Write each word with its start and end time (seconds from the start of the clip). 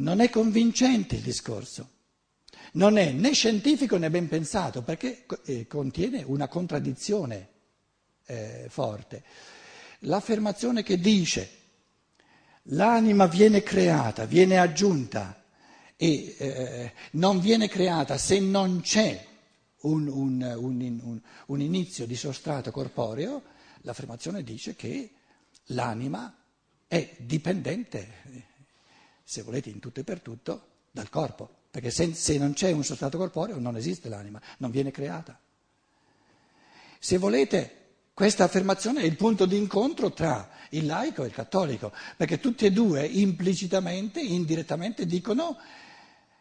Non 0.00 0.20
è 0.20 0.30
convincente 0.30 1.16
il 1.16 1.20
discorso, 1.20 1.88
non 2.72 2.96
è 2.96 3.12
né 3.12 3.32
scientifico 3.32 3.98
né 3.98 4.08
ben 4.08 4.28
pensato 4.28 4.82
perché 4.82 5.26
eh, 5.44 5.66
contiene 5.66 6.22
una 6.22 6.48
contraddizione 6.48 7.48
eh, 8.24 8.66
forte. 8.70 9.22
L'affermazione 10.00 10.82
che 10.82 10.98
dice 10.98 11.50
l'anima 12.64 13.26
viene 13.26 13.62
creata, 13.62 14.24
viene 14.24 14.56
aggiunta 14.58 15.44
e 15.96 16.34
eh, 16.38 16.92
non 17.12 17.38
viene 17.38 17.68
creata 17.68 18.16
se 18.16 18.40
non 18.40 18.80
c'è 18.80 19.26
un, 19.82 20.08
un, 20.08 20.54
un, 20.56 21.20
un, 21.46 21.60
inizio 21.60 22.06
di 22.06 22.16
sostrato 22.16 22.70
corporeo, 22.70 23.42
l'affermazione 23.82 24.42
dice 24.42 24.74
che 24.74 25.10
l'anima 25.66 26.34
è 26.86 27.16
dipendente 27.18 28.48
se 29.30 29.42
volete 29.42 29.70
in 29.70 29.78
tutto 29.78 30.00
e 30.00 30.02
per 30.02 30.18
tutto, 30.18 30.60
dal 30.90 31.08
corpo, 31.08 31.48
perché 31.70 31.92
se, 31.92 32.14
se 32.14 32.36
non 32.36 32.52
c'è 32.52 32.72
un 32.72 32.82
sostrato 32.82 33.16
corporeo 33.16 33.60
non 33.60 33.76
esiste 33.76 34.08
l'anima, 34.08 34.40
non 34.56 34.72
viene 34.72 34.90
creata. 34.90 35.38
Se 36.98 37.16
volete, 37.16 37.76
questa 38.12 38.42
affermazione 38.42 39.02
è 39.02 39.04
il 39.04 39.14
punto 39.14 39.46
di 39.46 39.56
incontro 39.56 40.10
tra 40.12 40.50
il 40.70 40.84
laico 40.84 41.22
e 41.22 41.28
il 41.28 41.32
cattolico, 41.32 41.92
perché 42.16 42.40
tutti 42.40 42.64
e 42.64 42.72
due 42.72 43.06
implicitamente, 43.06 44.20
indirettamente 44.20 45.06
dicono 45.06 45.56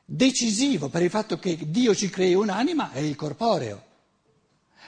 decisivo 0.03 0.89
per 0.89 1.03
il 1.03 1.11
fatto 1.11 1.37
che 1.37 1.69
Dio 1.69 1.93
ci 1.93 2.09
crei 2.09 2.33
un'anima 2.33 2.91
è 2.91 2.97
il 2.97 3.15
corporeo. 3.15 3.85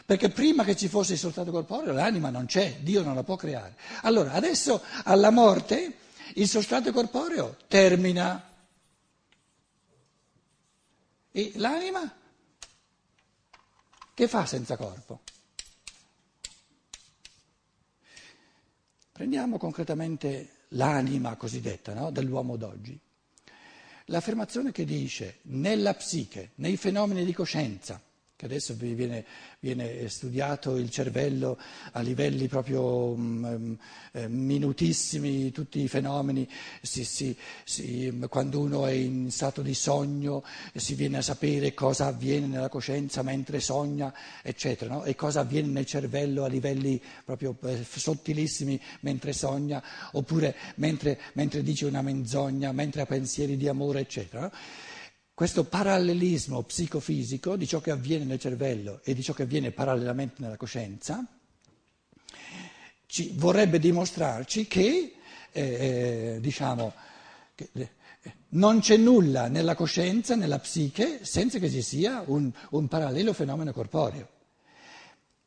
Perché 0.07 0.29
prima 0.29 0.63
che 0.63 0.75
ci 0.75 0.87
fosse 0.87 1.13
il 1.13 1.19
sostrato 1.19 1.51
corporeo 1.51 1.93
l'anima 1.93 2.31
non 2.31 2.47
c'è, 2.47 2.77
Dio 2.81 3.03
non 3.03 3.13
la 3.13 3.21
può 3.21 3.35
creare. 3.35 3.75
Allora, 4.01 4.31
adesso 4.31 4.81
alla 5.03 5.29
morte 5.29 5.97
il 6.35 6.47
sostrato 6.47 6.91
corporeo 6.91 7.57
termina 7.67 8.49
e 11.31 11.51
l'anima 11.55 12.15
che 14.13 14.27
fa 14.27 14.45
senza 14.45 14.75
corpo? 14.77 15.21
Prendiamo 19.11 19.57
concretamente 19.57 20.65
l'anima 20.69 21.35
cosiddetta 21.35 21.93
no? 21.93 22.11
dell'uomo 22.11 22.55
d'oggi. 22.57 22.99
L'affermazione 24.05 24.71
che 24.71 24.83
dice 24.83 25.39
nella 25.43 25.93
psiche, 25.93 26.51
nei 26.55 26.75
fenomeni 26.75 27.23
di 27.23 27.33
coscienza, 27.33 28.01
che 28.41 28.47
adesso 28.47 28.73
viene, 28.75 29.23
viene, 29.59 30.09
studiato 30.09 30.75
il 30.77 30.89
cervello 30.89 31.59
a 31.91 32.01
livelli 32.01 32.47
proprio 32.47 33.11
um, 33.11 33.77
eh, 34.13 34.27
minutissimi, 34.27 35.51
tutti 35.51 35.79
i 35.79 35.87
fenomeni, 35.87 36.49
si, 36.81 37.03
si, 37.03 37.37
si, 37.63 38.11
quando 38.29 38.61
uno 38.61 38.87
è 38.87 38.93
in 38.93 39.29
stato 39.29 39.61
di 39.61 39.75
sogno 39.75 40.43
si 40.73 40.95
viene 40.95 41.17
a 41.17 41.21
sapere 41.21 41.75
cosa 41.75 42.07
avviene 42.07 42.47
nella 42.47 42.67
coscienza 42.67 43.21
mentre 43.21 43.59
sogna, 43.59 44.11
eccetera, 44.41 44.95
no? 44.95 45.03
e 45.03 45.13
cosa 45.13 45.41
avviene 45.41 45.67
nel 45.67 45.85
cervello 45.85 46.43
a 46.43 46.47
livelli 46.47 46.99
proprio 47.23 47.55
eh, 47.65 47.85
sottilissimi 47.87 48.81
mentre 49.01 49.33
sogna, 49.33 49.83
oppure 50.13 50.55
mentre, 50.77 51.19
mentre, 51.33 51.61
dice 51.61 51.85
una 51.85 52.01
menzogna, 52.01 52.71
mentre 52.71 53.01
ha 53.01 53.05
pensieri 53.05 53.55
di 53.55 53.67
amore, 53.67 53.99
eccetera. 53.99 54.41
No? 54.41 54.51
Questo 55.33 55.63
parallelismo 55.63 56.61
psicofisico 56.63 57.55
di 57.55 57.67
ciò 57.67 57.79
che 57.79 57.91
avviene 57.91 58.25
nel 58.25 58.39
cervello 58.39 59.01
e 59.03 59.13
di 59.13 59.23
ciò 59.23 59.33
che 59.33 59.43
avviene 59.43 59.71
parallelamente 59.71 60.35
nella 60.37 60.57
coscienza 60.57 61.25
ci, 63.11 63.33
vorrebbe 63.35 63.77
dimostrarci 63.77 64.67
che, 64.67 65.15
eh, 65.51 65.61
eh 65.61 66.37
diciamo, 66.39 66.93
che 67.53 67.69
eh, 67.73 67.89
non 68.49 68.79
c'è 68.79 68.95
nulla 68.95 69.47
nella 69.47 69.75
coscienza, 69.75 70.35
nella 70.35 70.59
psiche, 70.59 71.25
senza 71.25 71.59
che 71.59 71.69
ci 71.69 71.81
sia 71.81 72.23
un, 72.25 72.49
un 72.69 72.87
parallelo 72.87 73.33
fenomeno 73.33 73.73
corporeo. 73.73 74.27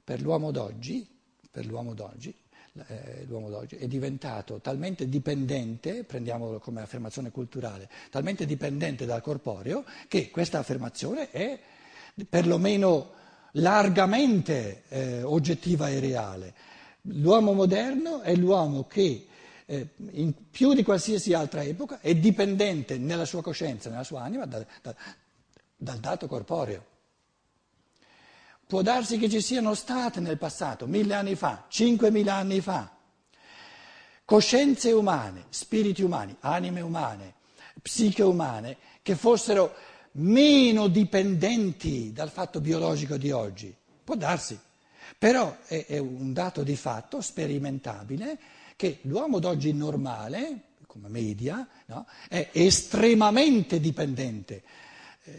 Per 0.05 0.21
l'uomo 0.21 0.51
d'oggi, 0.51 1.09
per 1.51 1.65
l'uomo 1.65 1.95
d'oggi 1.95 2.35
eh, 2.87 3.25
l'uomo 3.29 3.51
d'oggi 3.51 3.77
è 3.77 3.87
diventato 3.87 4.61
talmente 4.61 5.09
dipendente, 5.09 6.05
prendiamolo 6.05 6.59
come 6.59 6.81
affermazione 6.81 7.31
culturale, 7.31 7.89
talmente 8.11 8.47
dipendente 8.47 9.07
dal 9.07 9.23
corporeo 9.23 9.85
che 10.09 10.31
questa 10.31 10.59
affermazione 10.59 11.31
è 11.31 11.59
perlomeno 12.29 13.13
largamente 13.53 14.83
eh, 14.89 15.23
oggettiva 15.23 15.89
e 15.89 16.01
reale. 16.01 16.55
L'uomo 17.03 17.53
moderno 17.53 18.23
è 18.23 18.35
l'uomo 18.35 18.87
che 18.87 19.27
eh, 19.67 19.89
in 20.13 20.33
più 20.51 20.75
di 20.75 20.83
qualsiasi 20.83 21.33
altra 21.33 21.63
epoca 21.63 22.01
è 22.01 22.15
dipendente 22.17 22.99
nella 22.99 23.25
sua 23.25 23.43
coscienza, 23.43 23.89
nella 23.89 24.05
sua 24.05 24.23
anima 24.23 24.47
dal, 24.47 24.67
dal, 24.83 24.97
dal 25.77 25.99
dato 25.99 26.27
corporeo. 26.27 26.93
Può 28.67 28.81
darsi 28.81 29.19
che 29.19 29.29
ci 29.29 29.43
siano 29.43 29.75
state 29.75 30.21
nel 30.21 30.39
passato, 30.39 30.87
mille 30.87 31.15
anni 31.15 31.35
fa, 31.35 31.65
cinquemila 31.69 32.35
anni 32.35 32.61
fa, 32.61 32.91
coscienze 34.25 34.91
umane, 34.91 35.45
spiriti 35.51 36.03
umani, 36.03 36.35
anime 36.41 36.81
umane, 36.81 37.35
psiche 37.83 38.23
umane, 38.23 38.79
che 39.03 39.17
fossero 39.17 39.75
meno 40.13 40.89
dipendenti 40.89 42.13
dal 42.13 42.31
fatto 42.31 42.61
biologico 42.61 43.19
di 43.19 43.31
oggi. 43.31 43.75
Può 44.03 44.15
darsi, 44.15 44.59
però 45.19 45.55
è, 45.67 45.85
è 45.87 45.99
un 45.99 46.33
dato 46.33 46.63
di 46.63 46.77
fatto 46.77 47.21
sperimentabile 47.21 48.39
che 48.77 49.01
l'uomo 49.03 49.41
d'oggi 49.41 49.75
normale, 49.75 50.73
come 50.87 51.09
media, 51.09 51.67
no, 51.87 52.07
è 52.29 52.49
estremamente 52.53 53.79
dipendente 53.79 54.63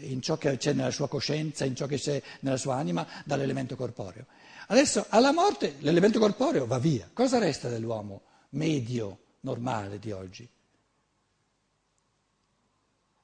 in 0.00 0.20
ciò 0.20 0.36
che 0.36 0.56
c'è 0.56 0.72
nella 0.72 0.90
sua 0.90 1.08
coscienza, 1.08 1.64
in 1.64 1.76
ciò 1.76 1.86
che 1.86 1.96
c'è 1.96 2.20
nella 2.40 2.56
sua 2.56 2.76
anima, 2.76 3.06
dall'elemento 3.24 3.76
corporeo. 3.76 4.26
Adesso 4.68 5.06
alla 5.10 5.32
morte 5.32 5.76
l'elemento 5.80 6.18
corporeo 6.18 6.66
va 6.66 6.78
via. 6.78 7.08
Cosa 7.12 7.38
resta 7.38 7.68
dell'uomo 7.68 8.22
medio, 8.50 9.18
normale 9.40 9.98
di 9.98 10.10
oggi? 10.10 10.48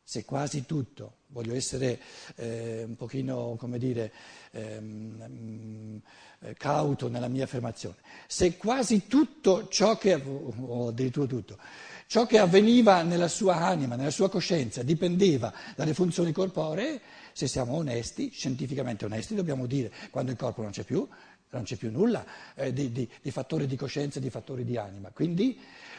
Se 0.04 0.24
quasi 0.24 0.66
tutto, 0.66 1.16
voglio 1.28 1.54
essere 1.54 1.98
eh, 2.36 2.84
un 2.86 2.96
pochino, 2.96 3.56
come 3.58 3.78
dire, 3.78 4.12
ehm, 4.50 6.00
eh, 6.40 6.54
cauto 6.54 7.08
nella 7.08 7.28
mia 7.28 7.44
affermazione, 7.44 7.96
se 8.26 8.56
quasi 8.56 9.06
tutto 9.06 9.68
ciò 9.68 9.96
che, 9.96 10.14
o 10.14 10.88
addirittura 10.88 11.26
tutto, 11.26 11.58
Ciò 12.06 12.26
che 12.26 12.38
avveniva 12.38 13.02
nella 13.02 13.28
sua 13.28 13.56
anima, 13.56 13.96
nella 13.96 14.10
sua 14.10 14.28
coscienza, 14.28 14.82
dipendeva 14.82 15.52
dalle 15.74 15.94
funzioni 15.94 16.32
corporee, 16.32 17.00
se 17.32 17.46
siamo 17.46 17.74
onesti, 17.74 18.30
scientificamente 18.30 19.04
onesti, 19.04 19.34
dobbiamo 19.34 19.66
dire 19.66 19.92
quando 20.10 20.30
il 20.30 20.36
corpo 20.36 20.62
non 20.62 20.70
c'è 20.70 20.84
più, 20.84 21.08
non 21.50 21.62
c'è 21.62 21.76
più 21.76 21.90
nulla 21.90 22.24
eh, 22.54 22.72
di, 22.72 22.92
di, 22.92 23.08
di, 23.20 23.30
fattori 23.30 23.66
di 23.66 23.76
coscienza 23.76 24.18
e 24.18 24.22
di 24.22 24.30
fattori 24.30 24.64
di 24.64 24.76
anima. 24.76 25.10
Quindi 25.10 25.58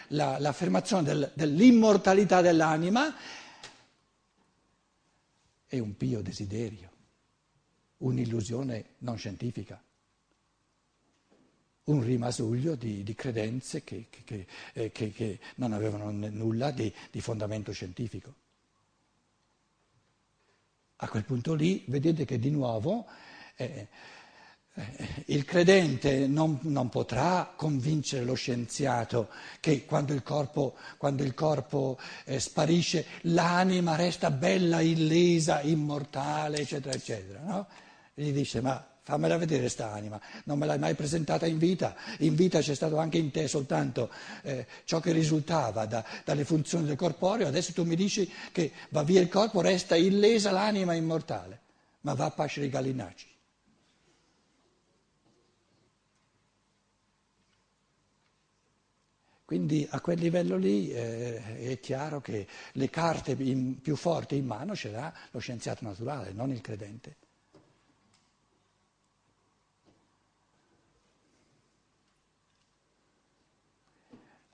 la, 0.09 0.37
l'affermazione 0.39 1.03
del, 1.03 1.31
dell'immortalità 1.33 2.41
dell'anima 2.41 3.15
è 5.65 5.79
un 5.79 5.97
pio 5.97 6.21
desiderio, 6.21 6.89
un'illusione 7.97 8.85
non 8.99 9.17
scientifica 9.17 9.81
un 11.85 12.01
rimasuglio 12.01 12.75
di, 12.75 13.03
di 13.03 13.13
credenze 13.13 13.83
che, 13.83 14.07
che, 14.09 14.45
eh, 14.73 14.91
che, 14.91 15.11
che, 15.11 15.39
non 15.55 15.73
avevano 15.73 16.11
nulla 16.11 16.71
di, 16.71 16.93
di, 17.11 17.19
fondamento 17.19 17.71
scientifico. 17.71 18.33
A 20.97 21.09
quel 21.09 21.25
punto 21.25 21.53
lì 21.53 21.83
vedete 21.87 22.23
che 22.23 22.39
di 22.39 22.49
nuovo 22.49 23.05
eh, 23.55 23.87
eh, 24.75 25.23
il 25.27 25.43
credente 25.43 26.25
non, 26.25 26.57
non, 26.61 26.89
potrà 26.89 27.53
convincere 27.55 28.23
lo 28.23 28.33
scienziato 28.33 29.29
che 29.59 29.85
quando 29.85 30.13
il 30.13 30.23
corpo, 30.23 30.75
quando 30.97 31.23
il 31.23 31.33
corpo 31.33 31.99
eh, 32.23 32.39
sparisce 32.39 33.05
l'anima 33.23 33.95
resta 33.95 34.31
bella, 34.31 34.79
illesa, 34.79 35.61
immortale, 35.61 36.59
eccetera, 36.59 36.95
eccetera. 36.95 37.41
No? 37.41 37.67
Gli 38.13 38.31
dice 38.31 38.61
ma 38.61 38.93
fammela 39.03 39.37
vedere 39.37 39.67
sta 39.67 39.91
anima, 39.91 40.19
non 40.45 40.57
me 40.57 40.65
l'hai 40.65 40.79
mai 40.79 40.95
presentata 40.95 41.45
in 41.45 41.57
vita, 41.57 41.93
in 42.19 42.35
vita 42.35 42.61
c'è 42.61 42.73
stato 42.73 42.97
anche 42.97 43.17
in 43.17 43.31
te 43.31 43.49
soltanto 43.49 44.09
eh, 44.43 44.65
ciò 44.85 45.01
che 45.01 45.11
risultava 45.11 45.85
da, 45.85 46.05
dalle 46.23 46.45
funzioni 46.45 46.85
del 46.85 46.95
corporeo, 46.95 47.47
adesso 47.47 47.73
tu 47.73 47.83
mi 47.83 47.97
dici 47.97 48.31
che 48.53 48.71
va 48.89 49.03
via 49.03 49.19
il 49.19 49.27
corpo, 49.27 49.59
resta 49.59 49.97
illesa 49.97 50.51
l'anima 50.51 50.93
immortale, 50.93 51.59
ma 52.01 52.13
va 52.13 52.25
a 52.25 52.31
pascere 52.31 52.67
i 52.67 52.69
gallinacci. 52.69 53.31
Quindi 59.43 59.85
a 59.91 59.99
quel 59.99 60.19
livello 60.19 60.55
lì 60.55 60.91
eh, 60.91 61.57
è 61.71 61.79
chiaro 61.81 62.21
che 62.21 62.47
le 62.71 62.89
carte 62.89 63.35
in, 63.37 63.81
più 63.81 63.97
forti 63.97 64.37
in 64.37 64.45
mano 64.45 64.73
ce 64.75 64.89
l'ha 64.91 65.13
lo 65.31 65.39
scienziato 65.39 65.83
naturale, 65.83 66.31
non 66.31 66.49
il 66.51 66.61
credente. 66.61 67.17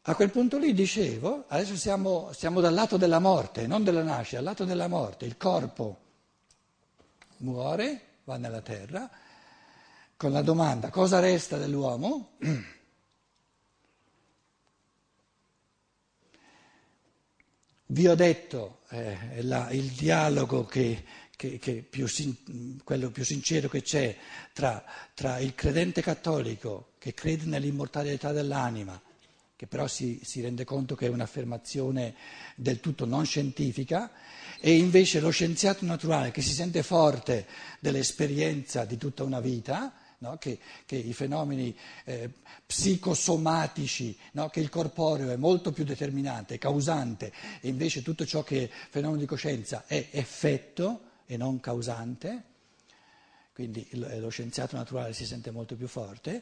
A 0.10 0.16
quel 0.16 0.32
punto 0.32 0.58
lì 0.58 0.74
dicevo, 0.74 1.46
adesso 1.50 1.76
siamo, 1.76 2.32
siamo 2.34 2.62
dal 2.62 2.74
lato 2.74 2.98
della 2.98 3.20
morte, 3.20 3.68
non 3.68 3.84
della 3.84 4.02
nascita, 4.02 4.38
dal 4.38 4.46
lato 4.46 4.66
della 4.66 4.88
morte. 4.88 5.26
Il 5.26 5.38
corpo 5.38 6.00
muore, 7.38 8.02
va 8.24 8.38
nella 8.38 8.62
terra, 8.62 9.08
con 10.18 10.32
la 10.32 10.42
domanda 10.42 10.90
cosa 10.90 11.20
resta 11.20 11.58
dell'uomo? 11.58 12.38
Vi 17.86 18.08
ho 18.08 18.16
detto 18.16 18.80
eh, 18.90 19.44
la, 19.44 19.70
il 19.70 19.92
dialogo 19.92 20.66
che, 20.66 21.06
che, 21.36 21.60
che 21.60 21.86
più, 21.88 22.08
quello 22.84 23.12
più 23.12 23.24
sincero 23.24 23.70
che 23.70 23.84
c'è 23.84 24.18
tra, 24.54 24.84
tra 25.14 25.38
il 25.38 25.54
credente 25.54 26.02
cattolico 26.02 26.94
che 26.98 27.14
crede 27.14 27.46
nell'immortalità 27.46 28.32
dell'anima 28.32 29.00
che 29.60 29.68
però 29.68 29.88
si, 29.88 30.22
si, 30.24 30.40
rende 30.40 30.64
conto 30.64 30.96
che 30.96 31.08
è 31.08 31.10
un'affermazione 31.10 32.16
del 32.56 32.80
tutto 32.80 33.04
non 33.04 33.26
scientifica, 33.26 34.10
e 34.58 34.78
invece 34.78 35.20
lo 35.20 35.32
scienziato 35.32 35.84
naturale 35.84 36.32
che 36.32 36.42
si 36.42 36.54
sente 36.54 36.82
forte 36.82 37.46
dell'esperienza 37.82 38.86
di 38.86 38.96
tutta 38.96 39.24
una 39.24 39.42
vita, 39.42 39.94
no? 40.20 40.38
che, 40.38 40.60
che, 40.86 40.96
i 40.96 41.12
fenomeni 41.12 41.78
eh, 42.06 42.30
psicosomatici, 42.66 44.18
no? 44.32 44.48
che 44.48 44.62
il 44.62 44.70
corporeo 44.70 45.30
è 45.30 45.36
molto 45.36 45.74
più 45.74 45.84
determinante, 45.84 46.58
causante, 46.58 47.34
e 47.60 47.68
invece 47.68 48.02
tutto 48.02 48.26
ciò 48.26 48.44
che 48.44 48.64
è 48.64 48.70
fenomeno 48.70 49.20
di 49.20 49.28
coscienza 49.28 49.84
è 49.86 50.08
effetto 50.12 51.02
e 51.26 51.36
non 51.36 51.60
causante, 51.60 52.44
quindi 53.52 53.86
lo 53.92 54.30
scienziato 54.30 54.78
naturale 54.78 55.12
si 55.12 55.26
sente 55.26 55.52
molto 55.52 55.76
più 55.76 55.88
forte. 55.88 56.42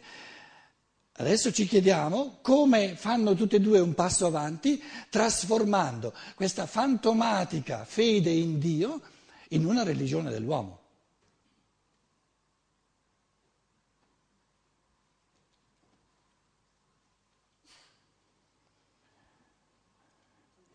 Adesso 1.19 1.51
ci 1.51 1.65
chiediamo 1.65 2.37
come 2.43 2.95
fanno 2.95 3.33
tutte 3.33 3.55
e 3.55 3.59
due 3.59 3.79
un 3.79 3.95
passo 3.95 4.27
avanti, 4.27 4.79
trasformando 5.09 6.13
questa 6.35 6.67
fantomatica 6.67 7.85
fede 7.85 8.29
in 8.29 8.59
Dio 8.59 9.01
in 9.49 9.65
una 9.65 9.81
religione 9.81 10.29
dell'uomo. 10.29 10.85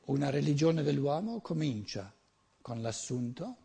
Una 0.06 0.28
religione 0.28 0.82
dell'uomo 0.82 1.40
comincia 1.40 2.12
con 2.60 2.82
l'assunto, 2.82 3.56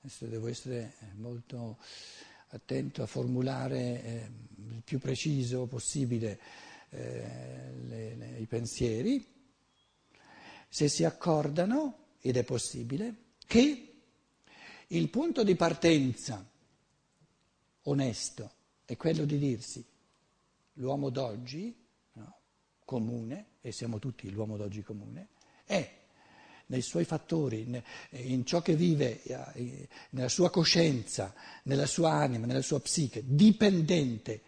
adesso 0.00 0.26
devo 0.26 0.48
essere 0.48 0.94
molto 1.14 1.78
attento 2.48 3.02
a 3.02 3.06
formulare 3.06 3.78
eh, 4.02 4.30
il 4.74 4.82
più 4.84 4.98
preciso 4.98 5.66
possibile 5.66 6.38
eh, 6.90 7.72
le, 7.86 8.14
le, 8.14 8.38
i 8.38 8.46
pensieri, 8.46 9.24
se 10.68 10.88
si 10.88 11.04
accordano, 11.04 12.06
ed 12.20 12.36
è 12.36 12.44
possibile, 12.44 13.14
che 13.46 13.94
il 14.86 15.08
punto 15.10 15.44
di 15.44 15.54
partenza 15.54 16.46
onesto 17.82 18.52
è 18.84 18.96
quello 18.96 19.24
di 19.24 19.38
dirsi 19.38 19.84
l'uomo 20.74 21.10
d'oggi, 21.10 21.74
no, 22.12 22.38
comune, 22.84 23.46
e 23.60 23.72
siamo 23.72 23.98
tutti 23.98 24.30
l'uomo 24.30 24.56
d'oggi 24.56 24.82
comune, 24.82 25.28
è 25.64 25.96
nei 26.68 26.82
suoi 26.82 27.04
fattori, 27.04 27.82
in 28.10 28.44
ciò 28.44 28.60
che 28.60 28.74
vive, 28.74 29.22
eh, 29.22 29.88
nella 30.10 30.28
sua 30.28 30.50
coscienza, 30.50 31.32
nella 31.64 31.86
sua 31.86 32.12
anima, 32.12 32.46
nella 32.46 32.62
sua 32.62 32.80
psiche, 32.80 33.22
dipendente 33.24 34.42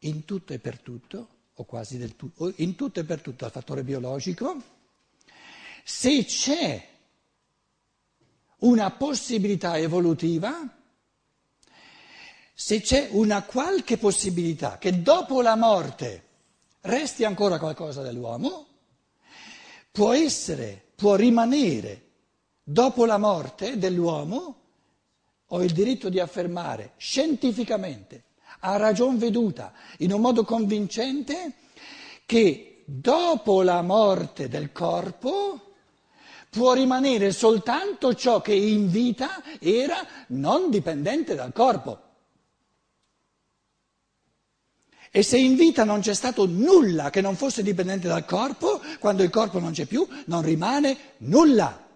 in 0.00 0.24
tutto 0.24 0.52
e 0.52 0.58
per 0.58 0.78
tutto, 0.80 1.28
o 1.54 1.64
quasi 1.64 1.98
del 1.98 2.14
tutto, 2.14 2.52
in 2.56 2.74
tutto 2.74 3.00
e 3.00 3.04
per 3.04 3.20
tutto 3.20 3.44
dal 3.44 3.50
fattore 3.50 3.84
biologico, 3.84 4.62
se 5.82 6.24
c'è 6.24 6.88
una 8.58 8.90
possibilità 8.90 9.78
evolutiva, 9.78 10.76
se 12.52 12.80
c'è 12.80 13.08
una 13.12 13.42
qualche 13.44 13.96
possibilità 13.96 14.76
che 14.76 15.00
dopo 15.00 15.40
la 15.40 15.56
morte 15.56 16.26
resti 16.82 17.24
ancora 17.24 17.58
qualcosa 17.58 18.02
dell'uomo, 18.02 18.66
può 19.90 20.12
essere 20.12 20.87
può 20.98 21.14
rimanere 21.14 22.06
dopo 22.64 23.04
la 23.04 23.18
morte 23.18 23.78
dell'uomo, 23.78 24.56
ho 25.46 25.62
il 25.62 25.70
diritto 25.70 26.08
di 26.08 26.18
affermare 26.18 26.94
scientificamente, 26.96 28.24
a 28.60 28.76
ragion 28.78 29.16
veduta, 29.16 29.72
in 29.98 30.12
un 30.12 30.20
modo 30.20 30.42
convincente, 30.42 31.52
che 32.26 32.82
dopo 32.84 33.62
la 33.62 33.80
morte 33.82 34.48
del 34.48 34.72
corpo 34.72 35.74
può 36.50 36.72
rimanere 36.72 37.30
soltanto 37.30 38.14
ciò 38.14 38.40
che 38.40 38.54
in 38.54 38.90
vita 38.90 39.40
era 39.60 40.04
non 40.30 40.68
dipendente 40.68 41.36
dal 41.36 41.52
corpo. 41.52 42.06
E 45.10 45.22
se 45.22 45.38
in 45.38 45.56
vita 45.56 45.84
non 45.84 46.00
c'è 46.00 46.14
stato 46.14 46.46
nulla 46.46 47.10
che 47.10 47.20
non 47.20 47.36
fosse 47.36 47.62
dipendente 47.62 48.08
dal 48.08 48.24
corpo, 48.24 48.80
quando 48.98 49.22
il 49.22 49.30
corpo 49.30 49.58
non 49.58 49.72
c'è 49.72 49.86
più, 49.86 50.06
non 50.26 50.42
rimane 50.42 51.14
nulla. 51.18 51.86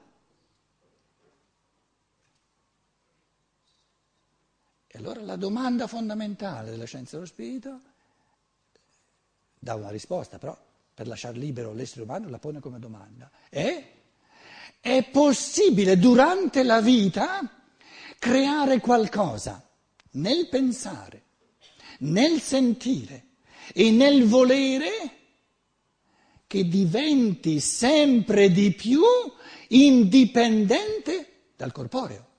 E 4.86 4.98
allora 4.98 5.20
la 5.20 5.36
domanda 5.36 5.86
fondamentale 5.86 6.70
della 6.70 6.84
scienza 6.84 7.16
dello 7.16 7.26
spirito 7.26 7.80
dà 9.58 9.74
una 9.74 9.90
risposta, 9.90 10.38
però 10.38 10.56
per 10.94 11.06
lasciare 11.06 11.38
libero 11.38 11.72
l'essere 11.72 12.02
umano 12.02 12.28
la 12.28 12.38
pone 12.38 12.60
come 12.60 12.78
domanda. 12.78 13.30
È, 13.48 13.92
è 14.80 15.08
possibile 15.10 15.98
durante 15.98 16.62
la 16.62 16.80
vita 16.80 17.40
creare 18.18 18.80
qualcosa 18.80 19.62
nel 20.12 20.48
pensare 20.48 21.22
nel 22.02 22.40
sentire 22.40 23.26
e 23.72 23.90
nel 23.90 24.24
volere 24.24 24.90
che 26.46 26.68
diventi 26.68 27.60
sempre 27.60 28.50
di 28.50 28.72
più 28.72 29.02
indipendente 29.68 31.50
dal 31.56 31.72
corporeo. 31.72 32.30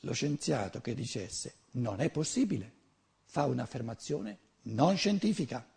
Lo 0.00 0.12
scienziato 0.12 0.80
che 0.80 0.94
dicesse 0.94 1.54
non 1.72 2.00
è 2.00 2.10
possibile 2.10 2.74
fa 3.24 3.44
un'affermazione 3.44 4.38
non 4.62 4.96
scientifica, 4.96 5.68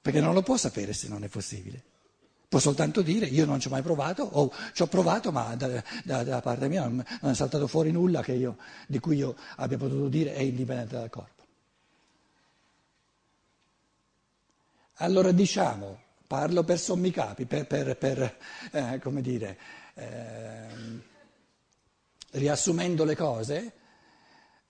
perché 0.00 0.20
non 0.20 0.34
lo 0.34 0.42
può 0.42 0.56
sapere 0.56 0.92
se 0.92 1.08
non 1.08 1.24
è 1.24 1.28
possibile. 1.28 1.84
Può 2.48 2.58
soltanto 2.60 3.02
dire 3.02 3.26
io 3.26 3.44
non 3.44 3.60
ci 3.60 3.66
ho 3.66 3.70
mai 3.70 3.82
provato, 3.82 4.22
o 4.22 4.50
ci 4.72 4.80
ho 4.80 4.86
provato 4.86 5.30
ma 5.30 5.54
da, 5.54 5.84
da, 6.02 6.24
da 6.24 6.40
parte 6.40 6.66
mia 6.68 6.82
non, 6.82 7.04
non, 7.20 7.32
è 7.32 7.34
saltato 7.34 7.66
fuori 7.66 7.90
nulla 7.92 8.24
io, 8.28 8.56
di 8.86 8.98
cui 9.00 9.16
io 9.16 9.36
abbia 9.56 9.76
potuto 9.76 10.08
dire 10.08 10.32
è 10.32 10.40
indipendente 10.40 10.94
dal 10.94 11.10
corpo. 11.10 11.42
Allora 15.00 15.30
diciamo, 15.30 16.00
parlo 16.26 16.64
per 16.64 16.78
sommi 16.78 17.10
capi, 17.10 17.44
per, 17.44 17.66
per, 17.66 17.98
per 17.98 18.38
eh, 18.72 18.98
come 18.98 19.20
dire, 19.20 19.58
eh, 19.92 20.66
riassumendo 22.30 23.04
le 23.04 23.14
cose, 23.14 23.72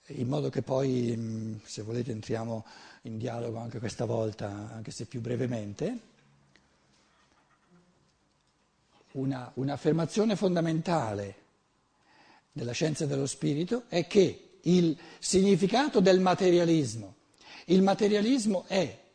in 0.06 0.26
modo 0.26 0.50
che 0.50 0.62
poi, 0.62 1.60
se 1.64 1.82
volete, 1.82 2.10
entriamo 2.10 2.66
in 3.02 3.18
dialogo 3.18 3.58
anche 3.58 3.78
questa 3.78 4.04
volta, 4.04 4.48
anche 4.74 4.90
se 4.90 5.06
più 5.06 5.20
brevemente 5.20 6.16
una, 9.12 9.50
un'affermazione 9.54 10.36
fondamentale 10.36 11.36
della 12.52 12.72
scienza 12.72 13.06
dello 13.06 13.26
spirito 13.26 13.84
è 13.88 14.06
che 14.06 14.58
il 14.62 14.96
significato 15.18 16.00
del 16.00 16.20
materialismo, 16.20 17.14
il 17.66 17.82
materialismo 17.82 18.64
è 18.66 19.06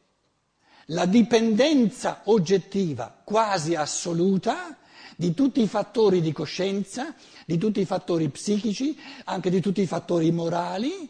la 0.87 1.05
dipendenza 1.05 2.21
oggettiva 2.25 3.21
quasi 3.23 3.75
assoluta 3.75 4.77
di 5.15 5.33
tutti 5.33 5.61
i 5.61 5.67
fattori 5.67 6.21
di 6.21 6.31
coscienza, 6.31 7.13
di 7.45 7.57
tutti 7.57 7.79
i 7.79 7.85
fattori 7.85 8.29
psichici, 8.29 8.97
anche 9.25 9.49
di 9.49 9.61
tutti 9.61 9.81
i 9.81 9.85
fattori 9.85 10.31
morali, 10.31 11.09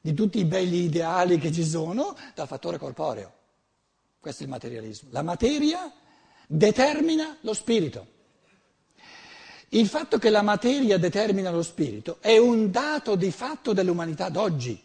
di 0.00 0.14
tutti 0.14 0.38
i 0.38 0.44
belli 0.44 0.84
ideali 0.84 1.38
che 1.38 1.52
ci 1.52 1.64
sono, 1.64 2.16
dal 2.34 2.46
fattore 2.46 2.78
corporeo. 2.78 3.32
Questo 4.18 4.42
è 4.42 4.46
il 4.46 4.52
materialismo. 4.52 5.08
La 5.12 5.22
materia 5.22 5.92
determina 6.46 7.36
lo 7.40 7.54
spirito. 7.54 8.18
Il 9.72 9.86
fatto 9.86 10.18
che 10.18 10.30
la 10.30 10.42
materia 10.42 10.98
determina 10.98 11.50
lo 11.50 11.62
spirito 11.62 12.16
è 12.20 12.36
un 12.38 12.72
dato 12.72 13.14
di 13.14 13.30
fatto 13.30 13.72
dell'umanità 13.72 14.28
d'oggi, 14.28 14.80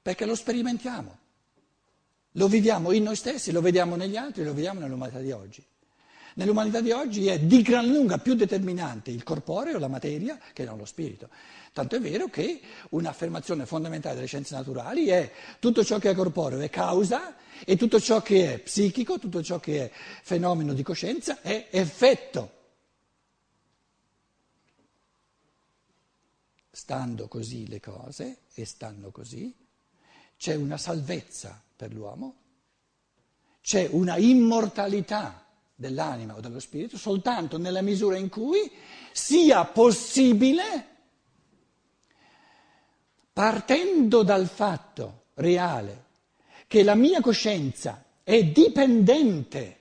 perché 0.00 0.24
lo 0.24 0.34
sperimentiamo, 0.34 1.18
lo 2.32 2.48
viviamo 2.48 2.92
in 2.92 3.02
noi 3.02 3.16
stessi, 3.16 3.52
lo 3.52 3.60
vediamo 3.60 3.96
negli 3.96 4.16
altri, 4.16 4.44
lo 4.44 4.54
vediamo 4.54 4.80
nell'umanità 4.80 5.18
di 5.18 5.30
oggi. 5.30 5.62
Nell'umanità 6.36 6.80
di 6.80 6.90
oggi 6.90 7.26
è 7.26 7.38
di 7.38 7.60
gran 7.60 7.86
lunga 7.86 8.16
più 8.16 8.34
determinante 8.34 9.10
il 9.10 9.22
corporeo, 9.22 9.78
la 9.78 9.88
materia, 9.88 10.38
che 10.54 10.64
non 10.64 10.78
lo 10.78 10.86
spirito. 10.86 11.28
Tanto 11.72 11.96
è 11.96 12.00
vero 12.00 12.28
che 12.28 12.60
un'affermazione 12.90 13.66
fondamentale 13.66 14.14
delle 14.14 14.26
scienze 14.26 14.54
naturali 14.54 15.08
è 15.08 15.30
tutto 15.58 15.84
ciò 15.84 15.98
che 15.98 16.10
è 16.10 16.14
corporeo 16.14 16.60
è 16.60 16.70
causa 16.70 17.36
e 17.64 17.76
tutto 17.76 18.00
ciò 18.00 18.22
che 18.22 18.54
è 18.54 18.58
psichico, 18.58 19.18
tutto 19.18 19.42
ciò 19.42 19.60
che 19.60 19.84
è 19.84 19.90
fenomeno 20.22 20.72
di 20.72 20.82
coscienza 20.82 21.40
è 21.42 21.66
effetto. 21.70 22.53
Stando 26.74 27.28
così 27.28 27.68
le 27.68 27.78
cose, 27.78 28.38
e 28.52 28.64
stanno 28.64 29.12
così, 29.12 29.54
c'è 30.36 30.56
una 30.56 30.76
salvezza 30.76 31.62
per 31.76 31.92
l'uomo, 31.92 32.34
c'è 33.60 33.88
una 33.92 34.16
immortalità 34.16 35.46
dell'anima 35.72 36.34
o 36.34 36.40
dello 36.40 36.58
spirito 36.58 36.98
soltanto 36.98 37.58
nella 37.58 37.80
misura 37.80 38.16
in 38.16 38.28
cui 38.28 38.68
sia 39.12 39.64
possibile, 39.66 40.88
partendo 43.32 44.24
dal 44.24 44.48
fatto 44.48 45.26
reale 45.34 46.04
che 46.66 46.82
la 46.82 46.96
mia 46.96 47.20
coscienza 47.20 48.04
è 48.24 48.46
dipendente 48.46 49.80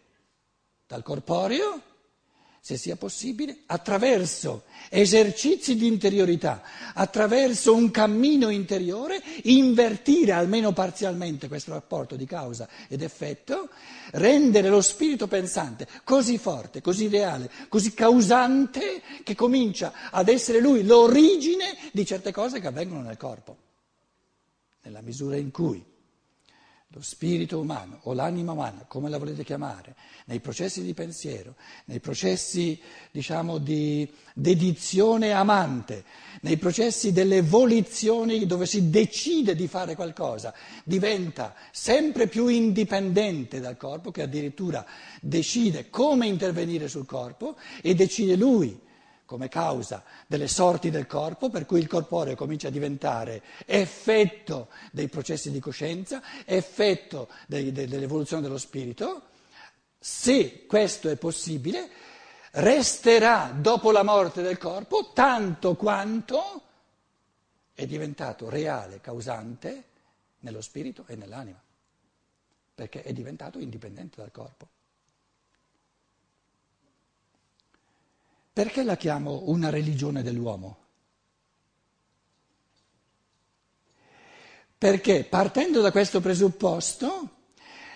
dal 0.86 1.02
corporeo, 1.02 1.82
se 2.66 2.78
sia 2.78 2.96
possibile, 2.96 3.64
attraverso 3.66 4.64
esercizi 4.88 5.76
di 5.76 5.86
interiorità, 5.86 6.62
attraverso 6.94 7.76
un 7.76 7.92
cammino 7.92 8.48
interiore, 8.48 9.22
invertire 9.44 10.32
almeno 10.32 10.72
parzialmente 10.72 11.50
questo 11.50 11.74
rapporto 11.74 12.16
di 12.16 12.26
causa 12.26 12.70
ed 12.88 13.02
effetto, 13.02 13.68
rendere 14.12 14.70
lo 14.70 14.80
spirito 14.80 15.28
pensante 15.28 15.90
così 16.06 16.38
forte, 16.38 16.80
così 16.80 17.10
reale, 17.10 17.52
così 17.68 17.94
causante, 17.94 19.02
che 19.24 19.36
comincia 19.36 20.10
ad 20.10 20.30
essere 20.30 20.62
lui 20.62 20.86
l'origine 20.86 21.78
di 21.92 22.06
certe 22.06 22.32
cose 22.32 22.62
che 22.62 22.68
avvengono 22.68 23.02
nel 23.02 23.18
corpo, 23.18 23.58
nella 24.84 25.02
misura 25.02 25.36
in 25.36 25.52
cui 25.52 25.84
lo 26.94 27.02
spirito 27.02 27.60
umano 27.60 28.00
o 28.04 28.14
l'anima 28.14 28.52
umana, 28.52 28.86
come 28.88 29.10
la 29.10 29.18
volete 29.18 29.44
chiamare, 29.44 29.96
nei 30.26 30.40
processi 30.40 30.84
di 30.84 30.94
pensiero, 30.94 31.56
nei 31.86 32.00
processi, 32.00 32.80
diciamo, 33.12 33.58
di 33.58 34.08
dedizione 34.36 35.32
amante, 35.32 36.04
nei 36.42 36.58
processi 36.58 37.12
delle 37.12 37.42
volizioni 37.42 38.46
dove 38.46 38.68
si 38.68 38.92
decide 38.92 39.56
di 39.56 39.68
fare 39.68 39.96
qualcosa, 39.96 40.54
diventa 40.84 41.56
sempre 41.72 42.28
più 42.28 42.46
indipendente 42.46 43.60
dal 43.60 43.76
corpo, 43.76 44.12
che 44.12 44.22
addirittura 44.22 44.86
decide 45.20 45.90
come 45.90 46.28
intervenire 46.28 46.88
sul 46.88 47.08
corpo 47.08 47.56
e 47.82 47.96
decide 47.96 48.36
lui 48.36 48.80
come 49.34 49.50
causa 49.50 50.04
delle 50.28 50.48
sorti 50.48 50.92
del 50.92 51.08
corpo, 51.08 51.50
per 51.50 51.66
cui 51.66 51.80
il 51.80 51.88
corporeo 51.88 52.36
comincia 52.36 52.68
a 52.68 52.72
diventare 52.72 53.42
effetto 53.66 54.68
dei 54.92 55.08
processi 55.08 55.50
di 55.50 55.60
coscienza, 55.60 56.22
effetto 56.46 57.30
dei, 57.48 57.72
de, 57.72 57.88
dell'evoluzione 57.88 58.44
dello 58.44 58.60
spirito, 58.60 59.24
se 59.98 60.68
questo 60.68 61.10
è 61.10 61.16
possibile, 61.16 61.90
resterà 62.52 63.52
dopo 63.58 63.90
la 63.90 64.04
morte 64.04 64.44
del 64.44 64.60
corpo 64.60 65.14
tanto 65.16 65.74
quanto 65.74 66.62
è 67.74 67.88
diventato 67.88 68.50
reale, 68.50 69.02
causante 69.02 69.84
nello 70.42 70.62
spirito 70.62 71.06
e 71.08 71.16
nell'anima, 71.16 71.60
perché 72.76 73.02
è 73.02 73.12
diventato 73.14 73.58
indipendente 73.58 74.18
dal 74.18 74.30
corpo. 74.30 74.68
Perché 78.54 78.84
la 78.84 78.96
chiamo 78.96 79.42
una 79.46 79.72
religione 79.72 80.22
dell'uomo? 80.22 80.78
Perché 84.78 85.24
partendo 85.24 85.82
da 85.82 85.92
questo 85.92 86.22
presupposto, 86.22 87.30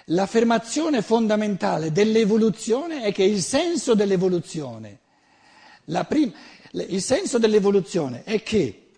l'affermazione 0.05 1.03
fondamentale 1.03 1.91
dell'evoluzione 1.91 3.03
è 3.03 3.13
che 3.13 3.23
il 3.23 3.43
senso 3.43 3.93
dell'evoluzione, 3.93 5.01
prima, 6.07 6.33
il 6.71 7.01
senso 7.03 7.37
dell'evoluzione 7.37 8.23
è 8.23 8.41
che 8.41 8.89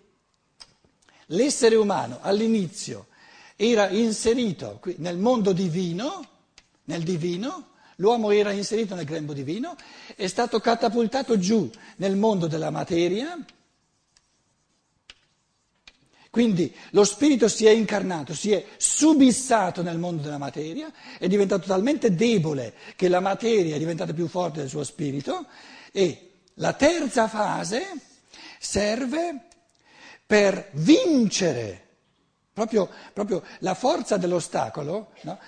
l'essere 1.26 1.74
umano 1.74 2.20
all'inizio 2.22 3.08
era 3.54 3.90
inserito 3.90 4.80
nel 4.96 5.18
mondo 5.18 5.52
divino, 5.52 6.26
nel 6.84 7.02
divino, 7.02 7.69
L'uomo 8.00 8.30
era 8.30 8.50
inserito 8.50 8.94
nel 8.94 9.04
grembo 9.04 9.34
divino, 9.34 9.76
è 10.16 10.26
stato 10.26 10.58
catapultato 10.58 11.38
giù 11.38 11.70
nel 11.96 12.16
mondo 12.16 12.46
della 12.46 12.70
materia, 12.70 13.38
quindi 16.30 16.74
lo 16.90 17.04
spirito 17.04 17.46
si 17.46 17.66
è 17.66 17.70
incarnato, 17.70 18.32
si 18.34 18.52
è 18.52 18.64
subissato 18.78 19.82
nel 19.82 19.98
mondo 19.98 20.22
della 20.22 20.38
materia, 20.38 20.90
è 21.18 21.26
diventato 21.28 21.66
talmente 21.66 22.14
debole 22.14 22.72
che 22.96 23.08
la 23.08 23.20
materia 23.20 23.74
è 23.74 23.78
diventata 23.78 24.14
più 24.14 24.28
forte 24.28 24.60
del 24.60 24.68
suo 24.70 24.84
spirito 24.84 25.46
e 25.92 26.30
la 26.54 26.72
terza 26.72 27.28
fase 27.28 27.82
serve 28.58 29.46
per 30.24 30.70
vincere 30.72 31.88
proprio, 32.52 32.88
proprio 33.12 33.42
la 33.58 33.74
forza 33.74 34.16
dell'ostacolo. 34.16 35.12
No? 35.22 35.38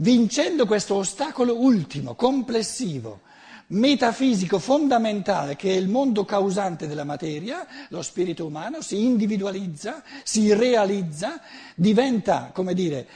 Vincendo 0.00 0.66
questo 0.66 0.96
ostacolo 0.96 1.58
ultimo, 1.60 2.14
complessivo, 2.14 3.20
metafisico, 3.68 4.58
fondamentale, 4.58 5.56
che 5.56 5.70
è 5.70 5.76
il 5.76 5.88
mondo 5.88 6.24
causante 6.24 6.86
della 6.86 7.04
materia, 7.04 7.66
lo 7.88 8.02
spirito 8.02 8.46
umano, 8.46 8.80
si 8.80 9.02
individualizza, 9.02 10.02
si 10.22 10.52
realizza, 10.52 11.40
diventa, 11.74 12.50
come 12.52 12.74
dire, 12.74 13.06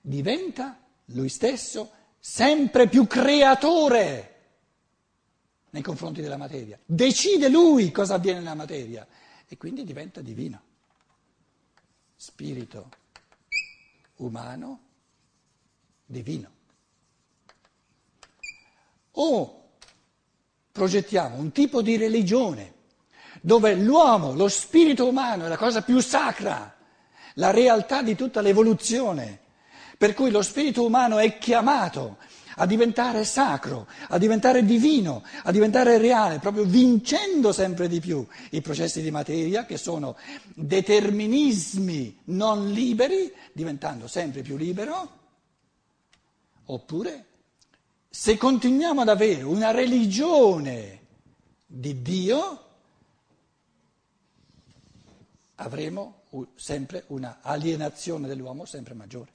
diventa 0.00 0.78
lui 1.06 1.28
stesso 1.28 1.90
sempre 2.18 2.88
più 2.88 3.06
creatore 3.06 4.26
nei 5.70 5.82
confronti 5.82 6.20
della 6.20 6.36
materia. 6.36 6.78
Decide 6.84 7.48
lui 7.48 7.90
cosa 7.90 8.14
avviene 8.14 8.38
nella 8.38 8.54
materia 8.54 9.06
e 9.46 9.56
quindi 9.56 9.84
diventa 9.84 10.20
divino. 10.20 10.60
Spirito 12.16 12.88
umano 14.16 14.89
divino. 16.10 16.50
O 19.12 19.68
progettiamo 20.72 21.36
un 21.36 21.52
tipo 21.52 21.82
di 21.82 21.96
religione 21.96 22.74
dove 23.40 23.74
l'uomo, 23.74 24.34
lo 24.34 24.48
spirito 24.48 25.08
umano 25.08 25.46
è 25.46 25.48
la 25.48 25.56
cosa 25.56 25.82
più 25.82 26.00
sacra, 26.00 26.74
la 27.34 27.50
realtà 27.50 28.02
di 28.02 28.14
tutta 28.14 28.40
l'evoluzione, 28.40 29.40
per 29.96 30.14
cui 30.14 30.30
lo 30.30 30.42
spirito 30.42 30.84
umano 30.84 31.18
è 31.18 31.38
chiamato 31.38 32.18
a 32.56 32.66
diventare 32.66 33.24
sacro, 33.24 33.86
a 34.08 34.18
diventare 34.18 34.64
divino, 34.64 35.22
a 35.44 35.52
diventare 35.52 35.96
reale, 35.96 36.38
proprio 36.40 36.64
vincendo 36.64 37.52
sempre 37.52 37.88
di 37.88 38.00
più 38.00 38.26
i 38.50 38.60
processi 38.60 39.00
di 39.00 39.10
materia 39.10 39.64
che 39.64 39.78
sono 39.78 40.16
determinismi 40.54 42.20
non 42.24 42.70
liberi, 42.70 43.32
diventando 43.52 44.06
sempre 44.06 44.42
più 44.42 44.56
libero 44.56 45.19
Oppure, 46.72 47.26
se 48.08 48.36
continuiamo 48.36 49.00
ad 49.00 49.08
avere 49.08 49.42
una 49.42 49.72
religione 49.72 51.06
di 51.66 52.00
Dio, 52.00 52.64
avremo 55.56 56.22
sempre 56.54 57.04
una 57.08 57.40
alienazione 57.42 58.28
dell'uomo 58.28 58.66
sempre 58.66 58.94
maggiore. 58.94 59.30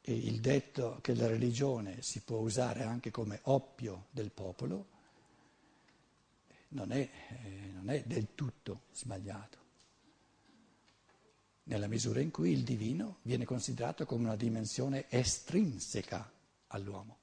E 0.00 0.14
il 0.14 0.40
detto 0.40 1.00
che 1.02 1.14
la 1.14 1.26
religione 1.26 2.00
si 2.00 2.20
può 2.20 2.38
usare 2.38 2.82
anche 2.82 3.10
come 3.10 3.40
oppio 3.42 4.06
del 4.10 4.30
popolo 4.30 4.86
non 6.68 6.92
è, 6.92 7.00
eh, 7.00 7.70
non 7.74 7.90
è 7.90 8.02
del 8.06 8.28
tutto 8.34 8.84
sbagliato 8.92 9.65
nella 11.68 11.86
misura 11.86 12.20
in 12.20 12.30
cui 12.30 12.50
il 12.52 12.62
divino 12.62 13.18
viene 13.22 13.44
considerato 13.44 14.04
come 14.04 14.24
una 14.24 14.36
dimensione 14.36 15.06
estrinseca 15.08 16.30
all'uomo. 16.68 17.16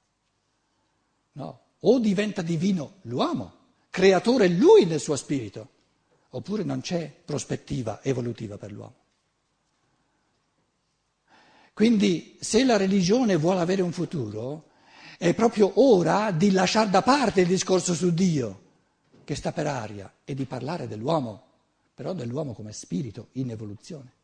No, 1.32 1.60
o 1.80 1.98
diventa 1.98 2.42
divino 2.42 2.96
l'uomo, 3.02 3.52
creatore 3.90 4.48
lui 4.48 4.84
nel 4.84 5.00
suo 5.00 5.16
spirito, 5.16 5.68
oppure 6.30 6.62
non 6.62 6.80
c'è 6.80 7.10
prospettiva 7.24 8.02
evolutiva 8.02 8.58
per 8.58 8.72
l'uomo. 8.72 8.94
Quindi 11.72 12.36
se 12.40 12.64
la 12.64 12.76
religione 12.76 13.36
vuole 13.36 13.60
avere 13.60 13.82
un 13.82 13.92
futuro, 13.92 14.70
è 15.18 15.34
proprio 15.34 15.72
ora 15.82 16.30
di 16.30 16.50
lasciare 16.50 16.90
da 16.90 17.02
parte 17.02 17.40
il 17.40 17.48
discorso 17.48 17.94
su 17.94 18.12
Dio, 18.12 18.62
che 19.24 19.34
sta 19.34 19.52
per 19.52 19.66
aria, 19.66 20.12
e 20.22 20.34
di 20.34 20.44
parlare 20.44 20.86
dell'uomo, 20.86 21.42
però 21.94 22.12
dell'uomo 22.12 22.52
come 22.52 22.72
spirito 22.72 23.28
in 23.32 23.50
evoluzione 23.50 24.22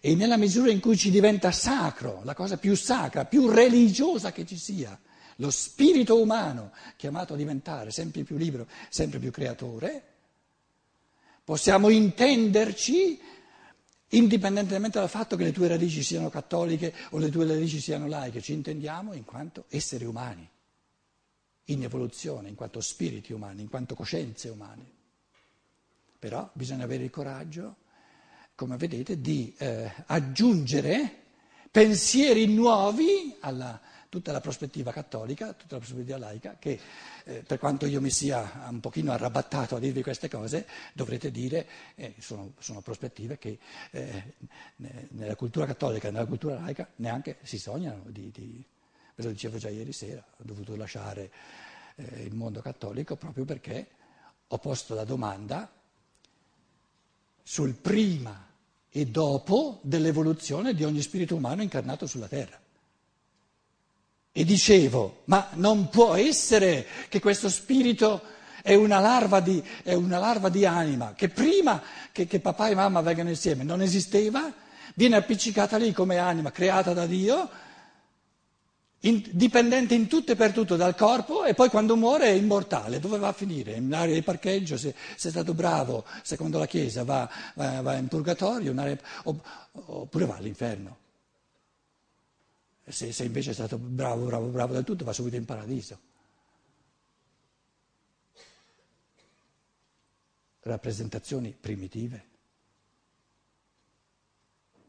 E 0.00 0.14
nella 0.14 0.36
misura 0.36 0.70
in 0.70 0.80
cui 0.80 0.96
ci 0.96 1.10
diventa 1.10 1.50
sacro, 1.50 2.20
la 2.24 2.34
cosa 2.34 2.56
più 2.56 2.76
sacra, 2.76 3.24
più 3.24 3.48
religiosa 3.48 4.32
che 4.32 4.46
ci 4.46 4.56
sia, 4.56 4.98
lo 5.36 5.50
spirito 5.50 6.20
umano 6.20 6.72
chiamato 6.96 7.34
a 7.34 7.36
diventare 7.36 7.90
sempre 7.90 8.22
più 8.22 8.36
libero, 8.36 8.66
sempre 8.88 9.18
più 9.18 9.30
creatore, 9.30 10.02
possiamo 11.44 11.88
intenderci 11.88 13.20
indipendentemente 14.12 14.98
dal 14.98 15.08
fatto 15.08 15.36
che 15.36 15.44
le 15.44 15.52
tue 15.52 15.68
radici 15.68 16.02
siano 16.02 16.30
cattoliche 16.30 16.94
o 17.10 17.18
le 17.18 17.30
tue 17.30 17.46
radici 17.46 17.80
siano 17.80 18.08
laiche, 18.08 18.40
ci 18.40 18.52
intendiamo 18.52 19.12
in 19.12 19.24
quanto 19.24 19.64
esseri 19.68 20.04
umani, 20.04 20.48
in 21.64 21.82
evoluzione, 21.82 22.48
in 22.48 22.54
quanto 22.54 22.80
spiriti 22.80 23.32
umani, 23.32 23.62
in 23.62 23.68
quanto 23.68 23.94
coscienze 23.94 24.48
umane. 24.48 24.96
Però 26.18 26.50
bisogna 26.52 26.84
avere 26.84 27.04
il 27.04 27.10
coraggio, 27.10 27.76
come 28.58 28.76
vedete, 28.76 29.20
di 29.20 29.54
eh, 29.56 29.88
aggiungere 30.06 31.26
pensieri 31.70 32.52
nuovi 32.52 33.36
alla 33.38 33.80
tutta 34.08 34.32
la 34.32 34.40
prospettiva 34.40 34.90
cattolica, 34.90 35.52
tutta 35.52 35.76
la 35.76 35.80
prospettiva 35.80 36.18
laica, 36.18 36.56
che 36.58 36.80
eh, 37.22 37.42
per 37.46 37.58
quanto 37.58 37.86
io 37.86 38.00
mi 38.00 38.10
sia 38.10 38.66
un 38.68 38.80
pochino 38.80 39.12
arrabattato 39.12 39.76
a 39.76 39.78
dirvi 39.78 40.02
queste 40.02 40.28
cose, 40.28 40.66
dovrete 40.92 41.30
dire, 41.30 41.68
eh, 41.94 42.14
sono, 42.18 42.54
sono, 42.58 42.80
prospettive 42.80 43.38
che 43.38 43.60
eh, 43.92 44.34
nella 45.10 45.36
cultura 45.36 45.64
cattolica 45.64 46.08
e 46.08 46.10
nella 46.10 46.26
cultura 46.26 46.58
laica 46.58 46.88
neanche 46.96 47.36
si 47.42 47.58
sognano 47.58 48.02
di, 48.06 48.32
di, 48.32 48.64
ve 49.14 49.22
lo 49.22 49.30
dicevo 49.30 49.58
già 49.58 49.68
ieri 49.68 49.92
sera, 49.92 50.24
ho 50.28 50.42
dovuto 50.42 50.74
lasciare 50.74 51.30
eh, 51.94 52.22
il 52.24 52.34
mondo 52.34 52.60
cattolico 52.60 53.14
proprio 53.14 53.44
perché 53.44 53.86
ho 54.48 54.58
posto 54.58 54.94
la 54.94 55.04
domanda 55.04 55.70
sul 57.44 57.74
prima 57.74 58.47
e 58.90 59.06
dopo 59.06 59.80
dell'evoluzione 59.82 60.74
di 60.74 60.84
ogni 60.84 61.02
spirito 61.02 61.34
umano 61.34 61.62
incarnato 61.62 62.06
sulla 62.06 62.28
terra. 62.28 62.58
E 64.32 64.44
dicevo, 64.44 65.22
ma 65.24 65.48
non 65.54 65.88
può 65.88 66.14
essere 66.14 66.86
che 67.08 67.20
questo 67.20 67.48
spirito 67.48 68.22
è 68.62 68.74
una 68.74 68.98
larva 68.98 69.40
di, 69.40 69.62
una 69.84 70.18
larva 70.18 70.48
di 70.48 70.64
anima, 70.64 71.14
che 71.14 71.28
prima 71.28 71.82
che, 72.12 72.26
che 72.26 72.40
papà 72.40 72.68
e 72.68 72.74
mamma 72.74 73.00
vengano 73.00 73.30
insieme 73.30 73.64
non 73.64 73.82
esisteva, 73.82 74.52
viene 74.94 75.16
appiccicata 75.16 75.76
lì 75.76 75.92
come 75.92 76.18
anima 76.18 76.50
creata 76.50 76.92
da 76.92 77.06
Dio, 77.06 77.48
in, 79.00 79.22
dipendente 79.32 79.94
in 79.94 80.08
tutto 80.08 80.32
e 80.32 80.36
per 80.36 80.52
tutto 80.52 80.74
dal 80.74 80.96
corpo 80.96 81.44
e 81.44 81.54
poi 81.54 81.68
quando 81.68 81.96
muore 81.96 82.26
è 82.26 82.32
immortale. 82.32 82.98
Dove 82.98 83.18
va 83.18 83.28
a 83.28 83.32
finire? 83.32 83.74
In 83.74 83.84
un'area 83.84 84.14
di 84.14 84.22
parcheggio, 84.22 84.76
se, 84.76 84.94
se 85.16 85.28
è 85.28 85.30
stato 85.30 85.54
bravo, 85.54 86.04
secondo 86.22 86.58
la 86.58 86.66
Chiesa, 86.66 87.04
va, 87.04 87.30
va, 87.54 87.80
va 87.80 87.94
in 87.94 88.08
purgatorio, 88.08 88.74
oppure 89.72 90.24
va 90.24 90.36
all'inferno. 90.36 91.06
Se, 92.84 93.12
se 93.12 93.24
invece 93.24 93.50
è 93.50 93.54
stato 93.54 93.78
bravo, 93.78 94.24
bravo, 94.24 94.46
bravo 94.46 94.72
del 94.72 94.84
tutto, 94.84 95.04
va 95.04 95.12
subito 95.12 95.36
in 95.36 95.44
paradiso. 95.44 96.06
Rappresentazioni 100.60 101.56
primitive, 101.58 102.26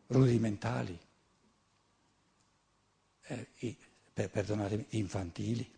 rudimentali, 0.08 1.00
eh, 3.28 3.48
per, 4.20 4.30
perdonatemi, 4.30 4.86
infantili. 4.90 5.72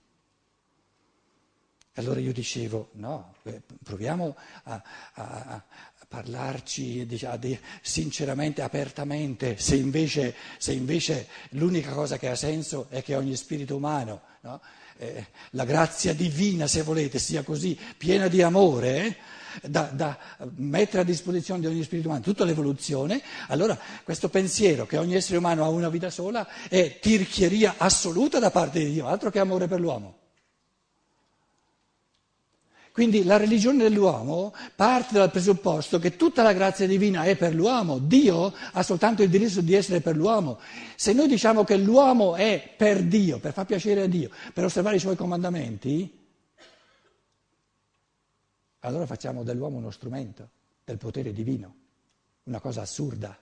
Allora 1.96 2.20
io 2.20 2.32
dicevo, 2.34 2.90
no, 2.94 3.36
eh, 3.44 3.62
proviamo 3.84 4.36
a, 4.64 4.84
a, 5.14 5.24
a 5.24 5.64
parlarci 6.08 7.06
diciamo, 7.06 7.38
sinceramente, 7.82 8.62
apertamente, 8.62 9.58
se 9.58 9.76
invece, 9.76 10.34
se 10.58 10.72
invece, 10.72 11.28
l'unica 11.50 11.92
cosa 11.92 12.18
che 12.18 12.30
ha 12.30 12.36
senso 12.36 12.88
è 12.90 13.04
che 13.04 13.16
ogni 13.16 13.36
spirito 13.36 13.76
umano, 13.76 14.22
no? 14.42 14.62
eh, 14.98 15.28
la 15.52 15.66
grazia 15.66 16.14
divina, 16.14 16.66
se 16.66 16.82
volete, 16.82 17.20
sia 17.20 17.44
così 17.44 17.78
piena 17.98 18.28
di 18.28 18.42
amore, 18.42 19.06
eh, 19.06 19.16
da, 19.64 19.90
da, 19.94 20.18
mettere 20.56 21.02
a 21.02 21.06
disposizione 21.06 21.60
di 21.60 21.68
ogni 21.68 21.84
spirito 21.84 22.08
umano 22.08 22.24
tutta 22.24 22.46
l'evoluzione, 22.46 23.22
allora 23.48 23.78
questo 24.04 24.30
pensiero 24.30 24.86
che 24.86 24.98
ogni 24.98 25.16
essere 25.16 25.38
umano 25.38 25.64
ha 25.64 25.70
una 25.70 25.90
vita 25.90 26.10
sola 26.10 26.48
è 26.68 27.00
tirchieria 27.00 27.76
assoluta 27.78 28.40
da 28.40 28.52
parte 28.52 28.80
di 28.80 28.94
Dio, 28.94 29.08
altro 29.08 29.30
che 29.30 29.40
amore 29.40 29.68
per 29.68 29.80
l'uomo. 29.80 30.20
Quindi 32.92 33.24
la 33.24 33.38
religione 33.38 33.84
dell'uomo 33.84 34.54
parte 34.76 35.14
dal 35.14 35.32
presupposto 35.32 35.98
che 35.98 36.18
tutta 36.18 36.44
la 36.44 36.52
grazia 36.52 36.86
divina 36.88 37.24
è 37.24 37.38
per 37.38 37.56
l'uomo, 37.56 38.00
Dio 38.00 38.54
ha 38.74 38.84
soltanto 38.84 39.24
il 39.24 39.30
diritto 39.30 39.62
di 39.62 39.74
essere 39.74 40.02
per 40.02 40.18
l'uomo. 40.18 40.60
Se 40.96 41.14
noi 41.14 41.28
diciamo 41.28 41.64
che 41.64 41.78
l'uomo 41.78 42.36
è 42.36 42.74
per 42.76 43.04
Dio, 43.04 43.40
per 43.40 43.54
far 43.54 43.66
piacere 43.66 44.02
a 44.02 44.08
Dio, 44.08 44.30
per 44.54 44.66
osservare 44.66 44.98
i 44.98 45.00
suoi 45.00 45.16
comandamenti, 45.16 46.21
allora 48.82 49.06
facciamo 49.06 49.44
dell'uomo 49.44 49.78
uno 49.78 49.92
strumento 49.92 50.50
del 50.84 50.98
potere 50.98 51.34
divino, 51.34 51.76
una 52.44 52.60
cosa 52.60 52.82
assurda. 52.82 53.38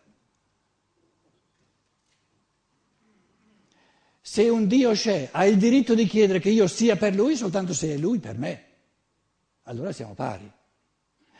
Se 4.21 4.47
un 4.47 4.67
Dio 4.67 4.91
c'è, 4.91 5.29
ha 5.31 5.45
il 5.45 5.57
diritto 5.57 5.95
di 5.95 6.05
chiedere 6.05 6.39
che 6.39 6.49
io 6.49 6.67
sia 6.67 6.95
per 6.95 7.15
lui 7.15 7.35
soltanto 7.35 7.73
se 7.73 7.93
è 7.93 7.97
lui 7.97 8.19
per 8.19 8.37
me 8.37 8.67
allora 9.69 9.91
siamo 9.91 10.13
pari. 10.13 10.51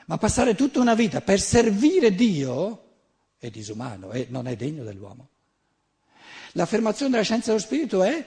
Ma 0.05 0.17
passare 0.17 0.55
tutta 0.55 0.79
una 0.79 0.95
vita 0.95 1.21
per 1.21 1.39
servire 1.39 2.13
Dio 2.13 2.85
è 3.37 3.49
disumano 3.49 4.11
e 4.11 4.27
non 4.29 4.47
è 4.47 4.55
degno 4.55 4.83
dell'uomo. 4.83 5.29
L'affermazione 6.53 7.11
della 7.11 7.23
scienza 7.23 7.47
dello 7.47 7.59
spirito 7.59 8.03
è 8.03 8.23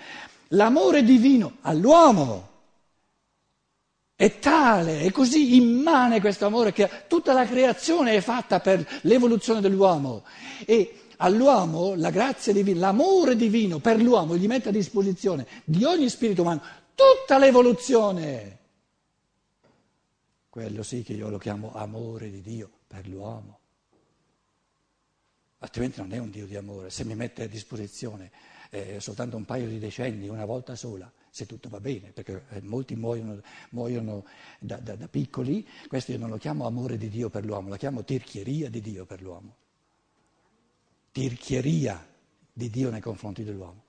l'amore 0.48 1.02
divino 1.02 1.56
all'uomo. 1.62 2.50
È 4.22 4.38
tale, 4.38 5.00
è 5.00 5.10
così 5.10 5.56
immane 5.56 6.20
questo 6.20 6.46
amore 6.46 6.72
che 6.72 6.88
tutta 7.08 7.32
la 7.32 7.44
creazione 7.44 8.14
è 8.14 8.20
fatta 8.20 8.60
per 8.60 9.00
l'evoluzione 9.00 9.60
dell'uomo 9.60 10.22
e 10.64 11.08
all'uomo 11.16 11.96
la 11.96 12.10
grazia 12.10 12.52
divina, 12.52 12.78
l'amore 12.78 13.34
divino 13.34 13.80
per 13.80 14.00
l'uomo 14.00 14.36
gli 14.36 14.46
mette 14.46 14.68
a 14.68 14.70
disposizione 14.70 15.44
di 15.64 15.82
ogni 15.82 16.08
spirito 16.08 16.42
umano 16.42 16.62
tutta 16.94 17.36
l'evoluzione. 17.36 18.58
Quello 20.48 20.84
sì 20.84 21.02
che 21.02 21.14
io 21.14 21.28
lo 21.28 21.38
chiamo 21.38 21.74
amore 21.74 22.30
di 22.30 22.42
Dio 22.42 22.70
per 22.86 23.08
l'uomo. 23.08 23.58
Altrimenti 25.58 25.98
non 25.98 26.12
è 26.12 26.18
un 26.18 26.30
Dio 26.30 26.46
di 26.46 26.54
amore. 26.54 26.90
Se 26.90 27.04
mi 27.04 27.16
mette 27.16 27.42
a 27.42 27.48
disposizione 27.48 28.30
eh, 28.70 29.00
soltanto 29.00 29.36
un 29.36 29.44
paio 29.44 29.66
di 29.66 29.80
decenni, 29.80 30.28
una 30.28 30.44
volta 30.44 30.76
sola, 30.76 31.10
se 31.32 31.46
tutto 31.46 31.70
va 31.70 31.80
bene, 31.80 32.12
perché 32.12 32.44
eh, 32.50 32.60
molti 32.60 32.94
muoiono, 32.94 33.40
muoiono 33.70 34.26
da, 34.58 34.76
da, 34.76 34.96
da, 34.96 35.08
piccoli, 35.08 35.66
questo 35.88 36.12
io 36.12 36.18
non 36.18 36.28
lo 36.28 36.36
chiamo 36.36 36.66
amore 36.66 36.98
di 36.98 37.08
Dio 37.08 37.30
per 37.30 37.46
l'uomo, 37.46 37.70
lo 37.70 37.76
chiamo 37.76 38.04
tirchieria 38.04 38.68
di 38.68 38.82
Dio 38.82 39.06
per 39.06 39.22
l'uomo. 39.22 39.56
Tirchieria 41.10 42.06
di 42.52 42.68
Dio 42.68 42.90
nei 42.90 43.00
confronti 43.00 43.44
dell'uomo 43.44 43.84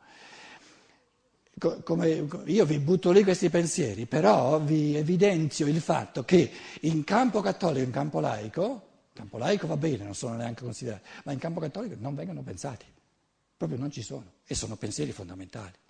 come, 1.83 2.27
io 2.45 2.65
vi 2.65 2.79
butto 2.79 3.11
lì 3.11 3.23
questi 3.23 3.49
pensieri, 3.49 4.05
però 4.05 4.59
vi 4.59 4.95
evidenzio 4.95 5.67
il 5.67 5.81
fatto 5.81 6.23
che 6.23 6.49
in 6.81 7.03
campo 7.03 7.41
cattolico 7.41 7.85
in 7.85 7.91
campo 7.91 8.19
laico, 8.19 8.87
campo 9.13 9.37
laico 9.37 9.67
va 9.67 9.77
bene, 9.77 10.03
non 10.03 10.15
sono 10.15 10.35
neanche 10.35 10.63
considerati, 10.63 11.07
ma 11.25 11.31
in 11.31 11.39
campo 11.39 11.59
cattolico 11.59 11.95
non 11.99 12.15
vengono 12.15 12.41
pensati, 12.41 12.85
proprio 13.55 13.77
non 13.77 13.91
ci 13.91 14.01
sono, 14.01 14.31
e 14.45 14.55
sono 14.55 14.75
pensieri 14.77 15.11
fondamentali. 15.11 15.82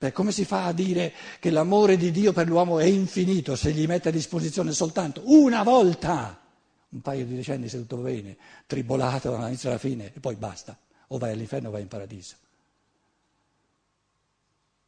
Per 0.00 0.12
come 0.12 0.32
si 0.32 0.46
fa 0.46 0.64
a 0.64 0.72
dire 0.72 1.12
che 1.38 1.50
l'amore 1.50 1.98
di 1.98 2.10
Dio 2.10 2.32
per 2.32 2.48
l'uomo 2.48 2.78
è 2.78 2.86
infinito 2.86 3.54
se 3.54 3.70
gli 3.70 3.86
mette 3.86 4.08
a 4.08 4.12
disposizione 4.12 4.72
soltanto 4.72 5.20
una 5.26 5.62
volta, 5.62 6.40
un 6.88 7.02
paio 7.02 7.26
di 7.26 7.36
decenni 7.36 7.68
se 7.68 7.76
tutto 7.80 7.96
va 8.00 8.08
bene, 8.08 8.34
tribolato 8.64 9.30
dall'inizio 9.30 9.68
alla 9.68 9.76
fine, 9.76 10.10
e 10.14 10.18
poi 10.18 10.36
basta, 10.36 10.74
o 11.08 11.18
vai 11.18 11.32
all'inferno 11.32 11.68
o 11.68 11.72
vai 11.72 11.82
in 11.82 11.88
paradiso. 11.88 12.36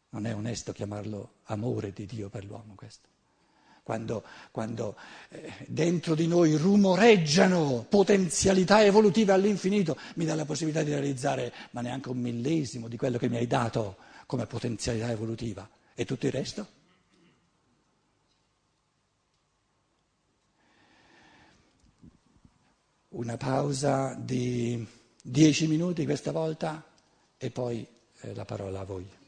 Non 0.08 0.24
è 0.24 0.34
onesto 0.34 0.72
chiamarlo 0.72 1.32
amore 1.44 1.92
di 1.92 2.06
Dio 2.06 2.30
per 2.30 2.46
l'uomo 2.46 2.72
questo. 2.74 3.06
Quando, 3.82 4.24
quando 4.50 4.96
eh, 5.28 5.52
dentro 5.66 6.14
di 6.14 6.26
noi 6.26 6.56
rumoreggiano 6.56 7.84
potenzialità 7.86 8.82
evolutive 8.82 9.32
all'infinito, 9.32 9.94
mi 10.14 10.24
dà 10.24 10.34
la 10.34 10.46
possibilità 10.46 10.82
di 10.82 10.90
realizzare 10.92 11.52
ma 11.72 11.82
neanche 11.82 12.08
un 12.08 12.16
millesimo 12.16 12.88
di 12.88 12.96
quello 12.96 13.18
che 13.18 13.28
mi 13.28 13.36
hai 13.36 13.46
dato 13.46 14.08
come 14.32 14.46
potenzialità 14.46 15.10
evolutiva. 15.10 15.68
E 15.94 16.06
tutto 16.06 16.24
il 16.24 16.32
resto? 16.32 16.66
Una 23.08 23.36
pausa 23.36 24.14
di 24.14 24.86
dieci 25.22 25.66
minuti 25.66 26.06
questa 26.06 26.32
volta 26.32 26.82
e 27.36 27.50
poi 27.50 27.86
eh, 28.20 28.34
la 28.34 28.46
parola 28.46 28.80
a 28.80 28.84
voi. 28.84 29.21